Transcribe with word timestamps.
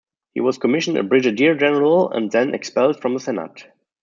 He 0.33 0.41
was 0.41 0.57
commissioned 0.57 0.97
a 0.97 1.03
brigadier 1.03 1.53
general 1.53 2.09
and 2.09 2.31
then 2.31 2.55
expelled 2.55 2.99
from 2.99 3.13
the 3.13 3.19
Senate. 3.19 3.67